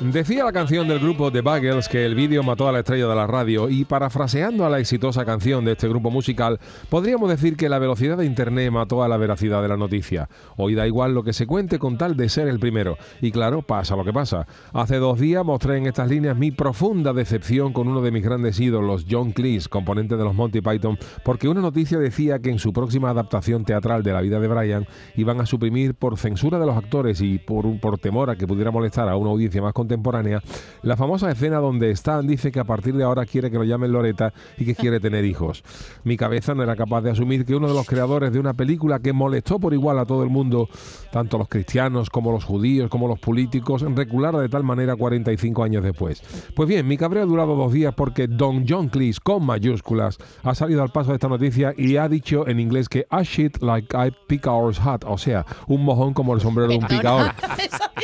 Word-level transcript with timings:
Decía 0.00 0.44
la 0.44 0.52
canción 0.52 0.88
del 0.88 0.98
grupo 0.98 1.30
The 1.30 1.40
Buggles 1.40 1.88
que 1.88 2.04
el 2.04 2.16
vídeo 2.16 2.42
mató 2.42 2.68
a 2.68 2.72
la 2.72 2.80
estrella 2.80 3.06
de 3.06 3.14
la 3.14 3.28
radio 3.28 3.68
y 3.70 3.84
parafraseando 3.84 4.66
a 4.66 4.68
la 4.68 4.80
exitosa 4.80 5.24
canción 5.24 5.64
de 5.64 5.72
este 5.72 5.88
grupo 5.88 6.10
musical, 6.10 6.58
podríamos 6.88 7.30
decir 7.30 7.56
que 7.56 7.68
la 7.68 7.78
velocidad 7.78 8.16
de 8.16 8.26
Internet 8.26 8.72
mató 8.72 9.04
a 9.04 9.08
la 9.08 9.16
veracidad 9.16 9.62
de 9.62 9.68
la 9.68 9.76
noticia. 9.76 10.28
Hoy 10.56 10.74
da 10.74 10.88
igual 10.88 11.14
lo 11.14 11.22
que 11.22 11.32
se 11.32 11.46
cuente 11.46 11.78
con 11.78 11.96
tal 11.96 12.16
de 12.16 12.28
ser 12.28 12.48
el 12.48 12.58
primero. 12.58 12.98
Y 13.20 13.30
claro, 13.30 13.62
pasa 13.62 13.94
lo 13.94 14.04
que 14.04 14.12
pasa. 14.12 14.48
Hace 14.72 14.96
dos 14.96 15.20
días 15.20 15.44
mostré 15.44 15.78
en 15.78 15.86
estas 15.86 16.10
líneas 16.10 16.36
mi 16.36 16.50
profunda 16.50 17.12
decepción 17.12 17.72
con 17.72 17.86
uno 17.86 18.02
de 18.02 18.10
mis 18.10 18.24
grandes 18.24 18.58
ídolos, 18.58 19.06
John 19.08 19.30
Cleese, 19.30 19.68
componente 19.68 20.16
de 20.16 20.24
los 20.24 20.34
Monty 20.34 20.60
Python, 20.60 20.98
porque 21.24 21.48
una 21.48 21.60
noticia 21.60 21.98
decía 21.98 22.40
que 22.40 22.50
en 22.50 22.58
su 22.58 22.72
próxima 22.72 23.10
adaptación 23.10 23.64
teatral 23.64 24.02
de 24.02 24.12
la 24.12 24.22
vida 24.22 24.40
de 24.40 24.48
Brian 24.48 24.86
iban 25.14 25.40
a 25.40 25.46
suprimir 25.46 25.94
por 25.94 26.18
censura 26.18 26.58
de 26.58 26.66
los 26.66 26.76
actores 26.76 27.20
y 27.20 27.38
por, 27.38 27.78
por 27.78 27.98
temor 27.98 28.30
a 28.30 28.36
que 28.36 28.48
pudiera 28.48 28.72
molestar 28.72 29.08
a 29.08 29.16
una 29.16 29.30
audiencia 29.30 29.62
más 29.62 29.72
contemporánea, 29.84 30.42
la 30.82 30.96
famosa 30.96 31.30
escena 31.30 31.58
donde 31.58 31.90
Stan 31.90 32.26
dice 32.26 32.50
que 32.50 32.60
a 32.60 32.64
partir 32.64 32.94
de 32.94 33.04
ahora 33.04 33.26
quiere 33.26 33.50
que 33.50 33.58
lo 33.58 33.64
llamen 33.64 33.92
Loreta 33.92 34.32
y 34.56 34.64
que 34.64 34.74
quiere 34.74 34.98
tener 34.98 35.24
hijos. 35.24 35.62
Mi 36.04 36.16
cabeza 36.16 36.54
no 36.54 36.62
era 36.62 36.74
capaz 36.74 37.02
de 37.02 37.10
asumir 37.10 37.44
que 37.44 37.54
uno 37.54 37.68
de 37.68 37.74
los 37.74 37.86
creadores 37.86 38.32
de 38.32 38.40
una 38.40 38.54
película 38.54 38.98
que 39.00 39.12
molestó 39.12 39.58
por 39.58 39.74
igual 39.74 39.98
a 39.98 40.06
todo 40.06 40.22
el 40.22 40.30
mundo, 40.30 40.68
tanto 41.12 41.38
los 41.38 41.48
cristianos 41.48 42.10
como 42.10 42.32
los 42.32 42.44
judíos, 42.44 42.88
como 42.88 43.08
los 43.08 43.18
políticos, 43.18 43.82
reculara 43.94 44.38
de 44.40 44.48
tal 44.48 44.64
manera 44.64 44.96
45 44.96 45.62
años 45.62 45.84
después. 45.84 46.22
Pues 46.54 46.68
bien, 46.68 46.86
mi 46.86 46.96
cabreo 46.96 47.22
ha 47.22 47.26
durado 47.26 47.54
dos 47.56 47.72
días 47.72 47.94
porque 47.94 48.26
Don 48.26 48.64
John 48.66 48.88
Cleese, 48.88 49.20
con 49.22 49.44
mayúsculas, 49.44 50.18
ha 50.42 50.54
salido 50.54 50.82
al 50.82 50.90
paso 50.90 51.10
de 51.10 51.16
esta 51.16 51.28
noticia 51.28 51.74
y 51.76 51.96
ha 51.96 52.08
dicho 52.08 52.48
en 52.48 52.60
inglés 52.60 52.88
que 52.88 53.06
a 53.10 53.22
shit 53.22 53.58
like 53.62 53.94
I 53.96 54.12
pick 54.26 54.46
ours 54.46 54.80
hat, 54.80 55.04
o 55.06 55.18
sea, 55.18 55.44
un 55.66 55.84
mojón 55.84 56.14
como 56.14 56.34
el 56.34 56.40
sombrero 56.40 56.70
de 56.70 56.78
un 56.78 56.86
picador. 56.86 57.32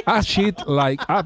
A 0.06 0.22
shit 0.22 0.58
like 0.66 1.04
a 1.08 1.22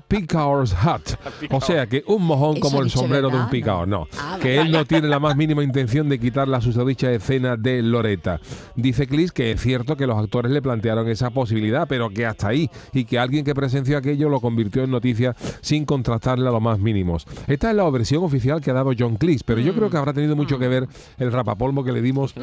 hat. 0.53 1.03
O 1.51 1.61
sea, 1.61 1.87
que 1.87 2.03
un 2.07 2.25
mojón 2.25 2.59
como 2.59 2.81
el 2.83 2.91
sombrero 2.91 3.29
de 3.31 3.37
un 3.37 3.49
picador. 3.49 3.87
No, 3.87 4.07
Ah, 4.19 4.39
que 4.41 4.61
él 4.61 4.71
no 4.71 4.85
tiene 4.85 5.09
la 5.09 5.19
más 5.21 5.37
mínima 5.37 5.63
intención 5.63 6.09
de 6.09 6.19
quitar 6.19 6.49
la 6.49 6.61
susodicha 6.61 7.11
escena 7.13 7.57
de 7.57 7.83
Loreta. 7.83 8.41
Dice 8.75 9.07
Clis 9.07 9.33
que 9.33 9.53
es 9.53 9.61
cierto 9.61 9.97
que 9.97 10.07
los 10.07 10.19
actores 10.19 10.51
le 10.53 10.63
plantearon 10.63 11.09
esa 11.09 11.31
posibilidad, 11.31 11.87
pero 11.89 12.11
que 12.11 12.27
hasta 12.27 12.49
ahí, 12.49 12.71
y 12.93 13.05
que 13.05 13.19
alguien 13.19 13.45
que 13.45 13.55
presenció 13.55 13.97
aquello 13.99 14.29
lo 14.29 14.41
convirtió 14.41 14.83
en 14.85 14.91
noticia 14.91 15.35
sin 15.61 15.85
contrastarle 15.85 16.49
a 16.49 16.53
lo 16.53 16.61
más 16.61 16.79
mínimos. 16.79 17.27
Esta 17.47 17.71
es 17.71 17.77
la 17.77 17.89
versión 17.91 18.25
oficial 18.25 18.61
que 18.61 18.71
ha 18.71 18.75
dado 18.75 18.93
John 18.99 19.17
Cleese, 19.17 19.45
pero 19.45 19.61
yo 19.61 19.75
creo 19.75 19.91
que 19.91 19.97
habrá 19.97 20.13
tenido 20.13 20.37
mucho 20.37 20.59
que 20.59 20.69
ver 20.69 20.89
el 21.19 21.33
rapapolvo 21.33 21.85
que 21.85 21.93
le 21.93 22.03
dimos 22.03 22.35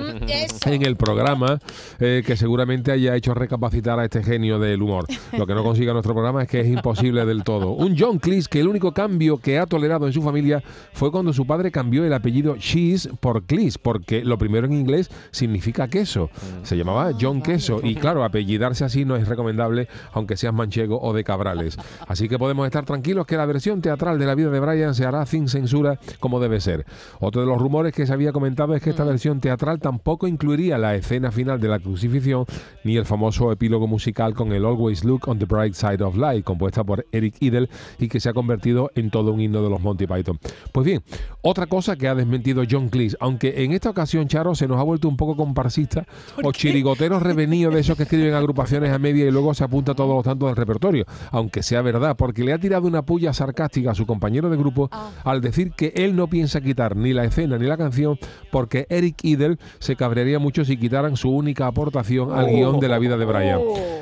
en 0.65 0.85
el 0.85 0.95
programa, 0.95 1.59
eh, 1.99 2.23
que 2.25 2.35
seguramente 2.37 2.91
haya 2.91 3.15
hecho 3.15 3.33
recapacitar 3.33 3.99
a 3.99 4.05
este 4.05 4.23
genio 4.23 4.59
del 4.59 4.81
humor. 4.81 5.05
Lo 5.37 5.45
que 5.47 5.53
no 5.53 5.63
consiga 5.63 5.93
nuestro 5.93 6.13
programa 6.13 6.43
es 6.43 6.47
que 6.49 6.61
es 6.61 6.67
imposible 6.67 7.25
del 7.25 7.43
todo. 7.43 7.71
Un 7.71 7.90
John 7.97 8.19
Cleese 8.19 8.49
que 8.49 8.59
el 8.59 8.67
único 8.67 8.93
cambio 8.93 9.37
que 9.37 9.59
ha 9.59 9.65
tolerado 9.65 10.07
en 10.07 10.13
su 10.13 10.21
familia 10.21 10.63
fue 10.93 11.11
cuando 11.11 11.33
su 11.33 11.45
padre 11.45 11.71
cambió 11.71 12.05
el 12.05 12.13
apellido 12.13 12.55
Cheese 12.57 13.09
por 13.19 13.43
Cleese, 13.43 13.79
porque 13.81 14.23
lo 14.23 14.37
primero 14.37 14.67
en 14.67 14.73
inglés 14.73 15.09
significa 15.31 15.87
queso. 15.87 16.29
Se 16.63 16.77
llamaba 16.77 17.11
John 17.19 17.41
Queso 17.41 17.79
y 17.83 17.95
claro, 17.95 18.23
apellidarse 18.23 18.83
así 18.83 19.05
no 19.05 19.15
es 19.15 19.27
recomendable, 19.27 19.87
aunque 20.13 20.37
seas 20.37 20.53
manchego 20.53 20.99
o 21.01 21.13
de 21.13 21.23
Cabrales. 21.23 21.77
Así 22.07 22.27
que 22.27 22.37
podemos 22.37 22.65
estar 22.65 22.85
tranquilos 22.85 23.25
que 23.25 23.37
la 23.37 23.45
versión 23.45 23.81
teatral 23.81 24.19
de 24.19 24.25
la 24.25 24.35
vida 24.35 24.49
de 24.49 24.59
Brian 24.59 24.95
se 24.95 25.05
hará 25.05 25.25
sin 25.25 25.47
censura 25.47 25.99
como 26.19 26.39
debe 26.39 26.59
ser. 26.59 26.85
Otro 27.19 27.41
de 27.41 27.47
los 27.47 27.57
rumores 27.57 27.93
que 27.93 28.05
se 28.05 28.13
había 28.13 28.31
comentado 28.31 28.75
es 28.75 28.81
que 28.81 28.89
esta 28.89 29.03
versión 29.03 29.39
teatral 29.39 29.79
tampoco 29.79 30.27
incluiría 30.27 30.77
la 30.77 30.95
escena 30.95 31.31
final 31.31 31.59
de 31.59 31.67
la 31.67 31.79
crucifixión 31.79 32.45
ni 32.83 32.97
el 32.97 33.05
famoso 33.05 33.51
epílogo 33.51 33.87
musical 33.87 34.33
con 34.33 34.51
el 34.51 34.65
Always 34.65 35.03
Look 35.03 35.27
on 35.27 35.39
the 35.39 35.45
Bright 35.45 35.73
Side 35.73 36.03
of 36.03 36.17
Life, 36.17 36.43
compuesta 36.43 36.83
por 36.83 37.05
Eric 37.11 37.35
Idle 37.39 37.69
y 37.99 38.07
que 38.07 38.19
se 38.19 38.29
ha 38.29 38.33
convertido 38.33 38.91
en 38.95 39.09
todo 39.09 39.31
un 39.31 39.41
himno 39.41 39.61
de 39.63 39.69
los 39.69 39.81
Monty 39.81 40.07
Python. 40.07 40.39
Pues 40.71 40.85
bien, 40.85 41.03
otra 41.41 41.67
cosa 41.67 41.95
que 41.95 42.07
ha 42.07 42.15
desmentido 42.15 42.63
John 42.69 42.89
Cleese, 42.89 43.17
aunque 43.19 43.63
en 43.63 43.71
esta 43.71 43.89
ocasión, 43.89 44.27
Charo, 44.27 44.55
se 44.55 44.67
nos 44.67 44.79
ha 44.79 44.83
vuelto 44.83 45.07
un 45.07 45.17
poco 45.17 45.35
comparsista 45.35 46.05
o 46.43 46.51
chirigoteros 46.51 47.21
revenidos 47.21 47.73
de 47.73 47.81
esos 47.81 47.97
que 47.97 48.03
escriben 48.03 48.33
agrupaciones 48.33 48.91
a 48.91 48.99
media 48.99 49.25
y 49.25 49.31
luego 49.31 49.53
se 49.53 49.63
apunta 49.63 49.93
todos 49.93 50.15
los 50.15 50.23
tantos 50.23 50.49
del 50.49 50.55
repertorio, 50.55 51.05
aunque 51.31 51.63
sea 51.63 51.81
verdad, 51.81 52.15
porque 52.15 52.43
le 52.43 52.53
ha 52.53 52.59
tirado 52.59 52.87
una 52.87 53.01
puya 53.01 53.33
sarcástica 53.33 53.91
a 53.91 53.95
su 53.95 54.05
compañero 54.05 54.49
de 54.49 54.57
grupo 54.57 54.89
al 55.23 55.41
decir 55.41 55.71
que 55.71 55.93
él 55.95 56.15
no 56.15 56.27
piensa 56.27 56.61
quitar 56.61 56.95
ni 56.95 57.13
la 57.13 57.23
escena 57.23 57.57
ni 57.57 57.65
la 57.65 57.77
canción 57.77 58.17
porque 58.51 58.85
Eric 58.89 59.23
Idle 59.23 59.57
se 59.79 59.95
cabrearía 59.95 60.39
mucho 60.39 60.65
si 60.65 60.77
quitaran 60.77 61.17
su 61.17 61.29
única 61.29 61.67
aportación 61.67 62.31
al 62.31 62.47
guion 62.47 62.79
de 62.79 62.87
la 62.87 62.99
vida 62.99 63.17
de 63.17 63.25
Brian. 63.25 63.59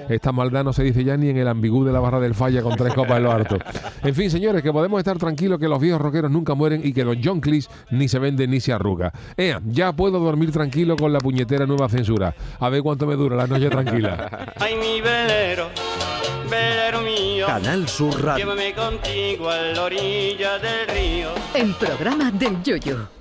Esta 0.09 0.31
maldad 0.31 0.63
no 0.63 0.73
se 0.73 0.83
dice 0.83 1.03
ya 1.03 1.17
ni 1.17 1.29
en 1.29 1.37
el 1.37 1.47
ambigú 1.47 1.85
de 1.85 1.91
la 1.91 1.99
barra 1.99 2.19
del 2.19 2.33
falla 2.33 2.61
con 2.61 2.75
tres 2.75 2.93
copas 2.93 3.17
en 3.17 3.23
lo 3.23 3.31
harto. 3.31 3.57
En 4.03 4.15
fin, 4.15 4.29
señores, 4.31 4.61
que 4.63 4.71
podemos 4.71 4.97
estar 4.99 5.17
tranquilos 5.17 5.59
que 5.59 5.67
los 5.67 5.79
viejos 5.79 6.01
rockeros 6.01 6.31
nunca 6.31 6.53
mueren 6.53 6.81
y 6.83 6.93
que 6.93 7.03
Don 7.03 7.19
John 7.23 7.39
Cleese 7.41 7.69
ni 7.91 8.07
se 8.07 8.19
vende 8.19 8.47
ni 8.47 8.59
se 8.59 8.73
arruga. 8.73 9.11
Ea, 9.37 9.61
ya 9.65 9.91
puedo 9.93 10.19
dormir 10.19 10.51
tranquilo 10.51 10.95
con 10.95 11.11
la 11.13 11.19
puñetera 11.19 11.65
nueva 11.65 11.89
censura. 11.89 12.33
A 12.59 12.69
ver 12.69 12.81
cuánto 12.81 13.05
me 13.05 13.15
dura 13.15 13.35
la 13.35 13.47
noche 13.47 13.69
tranquila. 13.69 14.53
Ay, 14.59 14.75
mi 14.75 15.01
velero, 15.01 15.69
velero 16.49 17.01
mío, 17.01 17.47
Canal 17.47 17.87
Sur 17.87 18.23
Radio. 18.23 18.45
llévame 18.45 18.73
contigo 18.73 19.49
a 19.49 19.57
la 19.57 19.83
orilla 19.83 20.57
del 20.59 20.87
río. 20.87 21.29
El 21.53 21.73
programa 21.75 22.31
del 22.31 22.61
Yoyo. 22.63 23.18